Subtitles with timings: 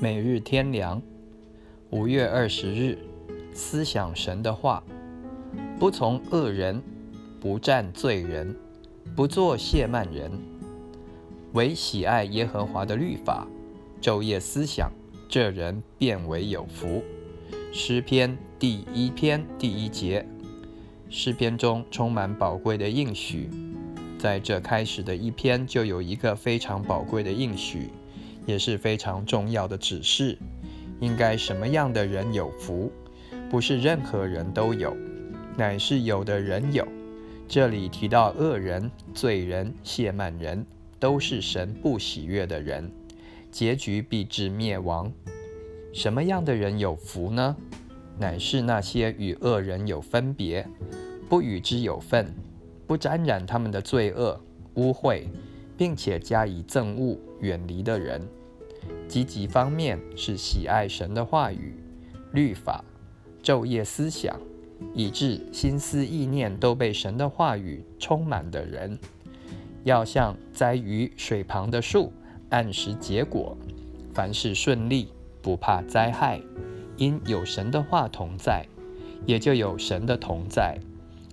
[0.00, 1.02] 每日天良，
[1.90, 2.96] 五月二十日，
[3.52, 4.80] 思想神的话，
[5.76, 6.80] 不从恶人，
[7.40, 8.54] 不占罪人，
[9.16, 10.30] 不做亵慢人，
[11.52, 13.48] 唯喜爱耶和华的律法，
[14.00, 14.88] 昼夜思想，
[15.28, 17.02] 这人变为有福。
[17.72, 20.24] 诗篇第一篇第一节，
[21.10, 23.50] 诗篇中充满宝贵的应许，
[24.16, 27.90] 在这开始的一篇就有一个非常宝贵的应许。
[28.48, 30.38] 也是非常重要的指示，
[31.00, 32.90] 应该什么样的人有福？
[33.50, 34.96] 不是任何人都有，
[35.54, 36.88] 乃是有的人有。
[37.46, 40.64] 这里提到恶人、罪人、亵慢人，
[40.98, 42.90] 都是神不喜悦的人，
[43.50, 45.12] 结局必至灭亡。
[45.92, 47.54] 什么样的人有福呢？
[48.18, 50.66] 乃是那些与恶人有分别，
[51.28, 52.34] 不与之有份，
[52.86, 54.40] 不沾染他们的罪恶
[54.76, 55.24] 污秽，
[55.76, 58.26] 并且加以憎恶，远离的人。
[59.08, 61.74] 积极方面是喜爱神的话语、
[62.32, 62.84] 律法，
[63.42, 64.38] 昼夜思想，
[64.94, 68.98] 以致心思意念都被神的话语充满的人，
[69.84, 72.12] 要像栽于水旁的树，
[72.50, 73.56] 按时结果，
[74.12, 75.08] 凡事顺利，
[75.40, 76.40] 不怕灾害，
[76.98, 78.66] 因有神的话同在，
[79.24, 80.78] 也就有神的同在。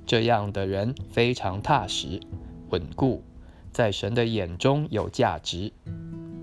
[0.06, 2.22] 这样的人非常踏实、
[2.70, 3.22] 稳固，
[3.72, 5.74] 在神的眼中有价值。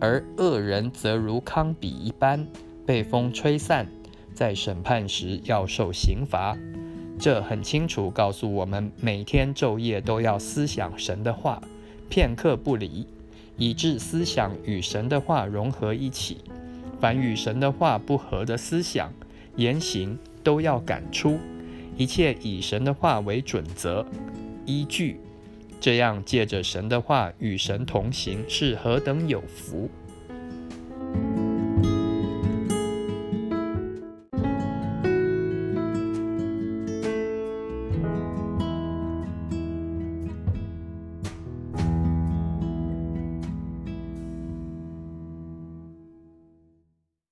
[0.02, 2.44] 而恶人则如糠秕一般，
[2.84, 3.86] 被风吹散，
[4.34, 6.58] 在审判时要受刑罚。
[7.20, 11.62] 这很清楚告诉我们，每天昼夜都要思想神的话，
[12.08, 13.06] 片刻不离，
[13.56, 16.38] 以致思想与神的话融合一起。
[16.98, 19.12] 凡与神的话不合的思想、
[19.54, 21.38] 言行，都要赶出。
[21.96, 24.04] 一切以神的话为准则、
[24.66, 25.20] 依据。
[25.82, 29.90] 这样借着神的话与神同行，是何等有福！